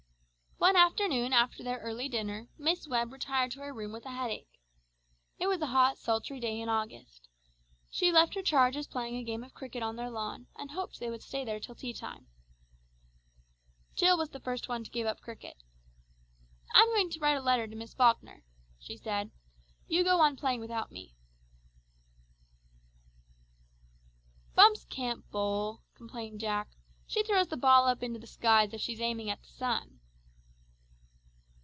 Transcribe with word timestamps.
One 0.57 0.75
afternoon 0.75 1.33
after 1.33 1.63
their 1.63 1.79
early 1.79 2.07
dinner, 2.07 2.47
Miss 2.55 2.87
Webb 2.87 3.11
retired 3.11 3.49
to 3.53 3.61
her 3.61 3.73
room 3.73 3.91
with 3.91 4.05
a 4.05 4.11
headache. 4.11 4.59
It 5.39 5.47
was 5.47 5.59
a 5.59 5.65
hot, 5.67 5.97
sultry 5.97 6.39
day 6.39 6.61
in 6.61 6.69
August. 6.69 7.27
She 7.89 8.11
left 8.11 8.35
her 8.35 8.43
charges 8.43 8.85
playing 8.85 9.15
a 9.15 9.23
game 9.23 9.43
of 9.43 9.55
cricket 9.55 9.81
on 9.81 9.95
their 9.95 10.11
lawn, 10.11 10.45
and 10.55 10.69
hoped 10.69 10.99
they 10.99 11.09
would 11.09 11.23
stay 11.23 11.43
there 11.43 11.59
till 11.59 11.73
tea 11.73 11.93
time. 11.95 12.27
Jill 13.95 14.19
was 14.19 14.29
the 14.29 14.39
first 14.39 14.69
one 14.69 14.83
to 14.83 14.91
give 14.91 15.07
up 15.07 15.19
cricket. 15.19 15.57
"I'm 16.75 16.89
going 16.89 17.09
to 17.09 17.19
write 17.19 17.37
a 17.37 17.41
letter 17.41 17.65
to 17.65 17.75
Miss 17.75 17.95
Falkner," 17.95 18.43
she 18.77 18.97
said. 18.97 19.31
"You 19.87 20.03
go 20.03 20.21
on 20.21 20.35
playing 20.37 20.59
without 20.59 20.91
me." 20.91 21.15
"Bumps 24.53 24.85
can't 24.85 25.27
bowl," 25.31 25.81
complained 25.95 26.39
Jack; 26.39 26.69
"she 27.07 27.23
throws 27.23 27.47
the 27.47 27.57
ball 27.57 27.87
up 27.87 28.03
into 28.03 28.19
the 28.19 28.27
sky 28.27 28.65
as 28.65 28.73
if 28.75 28.79
she's 28.81 29.01
aiming 29.01 29.31
at 29.31 29.41
the 29.41 29.47
sun." 29.47 29.97